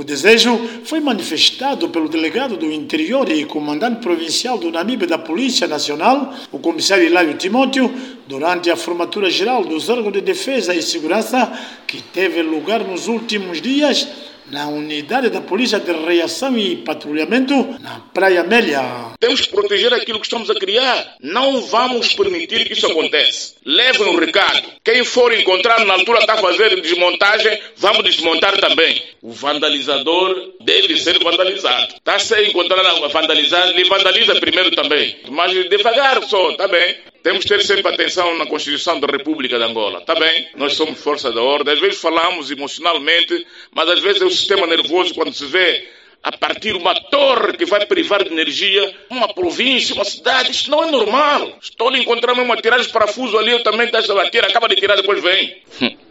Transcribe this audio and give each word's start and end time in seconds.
O 0.00 0.02
desejo 0.02 0.58
foi 0.82 0.98
manifestado 0.98 1.90
pelo 1.90 2.08
delegado 2.08 2.56
do 2.56 2.72
Interior 2.72 3.30
e 3.30 3.44
comandante 3.44 4.00
provincial 4.00 4.56
do 4.56 4.72
Namibe 4.72 5.04
da 5.04 5.18
Polícia 5.18 5.68
Nacional, 5.68 6.32
o 6.50 6.58
comissário 6.58 7.04
Hilário 7.04 7.34
Timóteo, 7.34 7.92
durante 8.26 8.70
a 8.70 8.76
formatura 8.76 9.28
geral 9.28 9.62
dos 9.62 9.90
órgãos 9.90 10.14
de 10.14 10.22
defesa 10.22 10.74
e 10.74 10.80
segurança 10.80 11.52
que 11.86 12.00
teve 12.00 12.40
lugar 12.40 12.82
nos 12.82 13.08
últimos 13.08 13.60
dias 13.60 14.08
na 14.50 14.68
unidade 14.68 15.28
da 15.28 15.42
Polícia 15.42 15.78
de 15.78 15.92
Reação 15.92 16.56
e 16.56 16.76
Patrulhamento 16.76 17.54
na 17.78 18.00
Praia 18.14 18.40
Amélia. 18.40 19.09
Temos 19.20 19.42
que 19.42 19.48
proteger 19.48 19.92
aquilo 19.92 20.18
que 20.18 20.24
estamos 20.24 20.48
a 20.48 20.54
criar. 20.54 21.16
Não 21.20 21.60
vamos 21.60 22.14
permitir 22.14 22.66
que 22.66 22.72
isso 22.72 22.86
aconteça. 22.86 23.54
Levem 23.66 24.08
o 24.08 24.12
um 24.12 24.16
recado. 24.16 24.66
Quem 24.82 25.04
for 25.04 25.30
encontrar 25.34 25.84
na 25.84 25.92
altura 25.92 26.20
está 26.20 26.38
fazendo 26.38 26.80
desmontagem, 26.80 27.60
vamos 27.76 28.02
desmontar 28.02 28.58
também. 28.58 29.02
O 29.20 29.30
vandalizador 29.30 30.54
deve 30.62 30.96
ser 30.96 31.22
vandalizado. 31.22 31.96
Está 31.96 32.18
se 32.18 32.42
encontrando 32.44 33.04
a 33.04 33.08
vandalizar, 33.08 33.68
ele 33.68 33.84
vandaliza 33.84 34.40
primeiro 34.40 34.70
também. 34.70 35.20
Mas 35.28 35.52
devagar 35.68 36.22
só, 36.24 36.54
tá 36.54 36.66
bem. 36.66 36.96
Temos 37.22 37.42
que 37.42 37.50
ter 37.50 37.62
sempre 37.62 37.92
atenção 37.92 38.38
na 38.38 38.46
Constituição 38.46 38.98
da 38.98 39.06
República 39.06 39.58
de 39.58 39.64
Angola. 39.64 40.00
Tá 40.00 40.14
bem? 40.14 40.48
Nós 40.56 40.72
somos 40.72 40.98
força 40.98 41.30
da 41.30 41.42
ordem. 41.42 41.74
Às 41.74 41.80
vezes 41.80 42.00
falamos 42.00 42.50
emocionalmente, 42.50 43.46
mas 43.70 43.86
às 43.90 44.00
vezes 44.00 44.22
é 44.22 44.24
o 44.24 44.30
sistema 44.30 44.66
nervoso 44.66 45.12
quando 45.12 45.34
se 45.34 45.44
vê 45.44 45.99
a 46.22 46.32
partir 46.32 46.76
uma 46.76 46.94
torre 46.94 47.56
que 47.56 47.64
vai 47.64 47.86
privar 47.86 48.22
de 48.22 48.30
energia 48.30 48.94
uma 49.08 49.32
província, 49.32 49.94
uma 49.94 50.04
cidade. 50.04 50.50
Isto 50.50 50.70
não 50.70 50.84
é 50.84 50.90
normal. 50.90 51.58
Estou 51.60 51.88
a 51.88 51.98
encontrar 51.98 52.32
uma 52.34 52.56
tiragem 52.56 52.86
de 52.86 52.92
parafuso 52.92 53.38
ali, 53.38 53.52
eu 53.52 53.62
também 53.62 53.90
deixo 53.90 54.12
a 54.12 54.14
bater, 54.14 54.44
acaba 54.44 54.68
de 54.68 54.76
tirar, 54.76 54.96
depois 54.96 55.22
vem. 55.22 55.62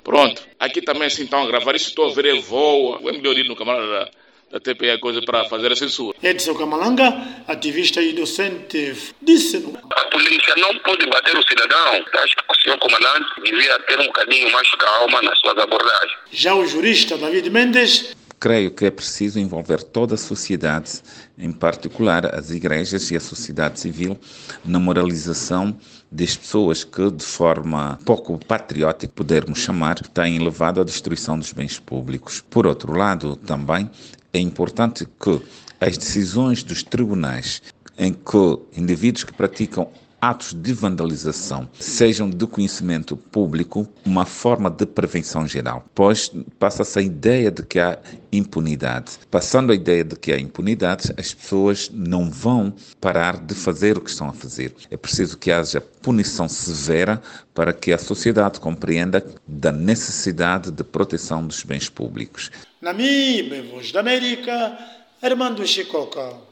Pronto. 0.04 0.42
Aqui 0.60 0.82
também 0.82 1.06
assim 1.06 1.24
estão 1.24 1.44
a 1.44 1.48
gravar. 1.48 1.76
Isso 1.76 1.90
estou 1.90 2.10
a 2.10 2.14
ver, 2.14 2.26
é 2.26 2.40
voa. 2.40 3.00
É 3.10 3.12
melhor 3.12 3.38
ir 3.38 3.48
no 3.48 3.56
camarada 3.56 4.10
da 4.52 4.60
TPE 4.60 4.98
coisa 4.98 5.22
para 5.22 5.46
fazer 5.46 5.72
a 5.72 5.76
censura. 5.76 6.18
Edson 6.24 6.56
Camalanga, 6.56 7.44
ativista 7.48 8.02
e 8.02 8.14
docente, 8.14 9.14
disse... 9.22 9.58
A 9.92 10.06
polícia 10.06 10.56
não 10.58 10.76
pode 10.80 11.06
bater 11.06 11.38
o 11.38 11.48
cidadão. 11.48 12.04
Acho 12.16 12.36
que 12.36 12.44
o 12.50 12.62
senhor 12.64 12.80
comandante 12.80 13.30
devia 13.44 13.78
ter 13.82 14.00
um 14.00 14.06
bocadinho 14.06 14.52
mais 14.52 14.68
calma 14.72 15.22
nas 15.22 15.40
suas 15.40 15.56
abordagens. 15.56 16.18
Já 16.32 16.56
o 16.56 16.66
jurista 16.66 17.16
David 17.16 17.48
Mendes 17.52 18.16
creio 18.40 18.72
que 18.72 18.86
é 18.86 18.92
preciso 18.92 19.38
envolver 19.38 19.84
toda 19.84 20.16
a 20.16 20.18
sociedade, 20.18 21.02
em 21.38 21.52
particular 21.52 22.34
as 22.34 22.50
igrejas 22.52 23.12
e 23.12 23.18
a 23.18 23.20
sociedade 23.20 23.80
civil, 23.80 24.18
na 24.64 24.80
moralização 24.80 25.76
das 26.12 26.36
pessoas 26.38 26.84
que, 26.84 27.12
de 27.12 27.26
forma 27.26 28.00
pouco 28.06 28.38
patriótica, 28.46 29.12
pudermos 29.14 29.60
chamar, 29.60 30.00
têm 30.08 30.40
levado 30.40 30.80
à 30.80 30.84
destruição 30.84 31.38
dos 31.38 31.52
bens 31.52 31.78
públicos. 31.78 32.44
Por 32.50 32.66
outro 32.66 32.94
lado, 32.94 33.36
também 33.36 33.90
é 34.34 34.40
importante 34.40 35.06
que 35.22 35.42
as 35.80 35.98
decisões 35.98 36.64
dos 36.64 36.82
tribunais 36.82 37.62
em 37.98 38.14
que 38.14 38.80
indivíduos 38.80 39.26
que 39.26 39.34
praticam 39.34 39.90
atos 40.22 40.54
de 40.54 40.74
vandalização 40.74 41.70
sejam 41.80 42.30
de 42.30 42.46
conhecimento 42.48 43.16
público 43.16 43.88
uma 44.06 44.26
forma 44.26 44.70
de 44.70 44.86
prevenção 44.86 45.48
geral, 45.48 45.86
pois 45.94 46.32
passa-se 46.58 47.00
a 47.00 47.02
ideia 47.02 47.52
de 47.52 47.64
que 47.64 47.80
há 47.80 47.98
impunidade. 48.32 49.14
Passando 49.32 49.72
a 49.72 49.76
ideia 49.76 50.04
de 50.04 50.16
que 50.16 50.32
há 50.32 50.40
impunidade, 50.40 51.14
as 51.18 51.34
pessoas 51.34 51.90
não 51.94 52.30
vão 52.30 52.74
parar 53.00 53.38
de 53.38 53.56
fazer 53.56 53.98
o 53.98 54.02
que 54.02 54.10
estão 54.10 54.30
a 54.30 54.34
fazer. 54.34 54.74
É 54.92 54.98
preciso 54.98 55.38
que 55.38 55.52
haja 55.52 55.82
punição 56.02 56.48
severa 56.48 57.22
para 57.54 57.74
que 57.74 57.92
a 57.92 57.98
sociedade 57.98 58.60
compreenda 58.60 59.26
da 59.48 59.72
necessidade 59.72 60.72
de 60.72 60.84
proteção 60.84 61.46
dos 61.46 61.64
bens 61.64 61.90
públicos. 61.90 62.52
Namibe, 62.82 63.62
Voz 63.62 63.92
da 63.92 64.00
América, 64.00 64.78
Armando 65.22 65.66
Chicoca. 65.68 66.48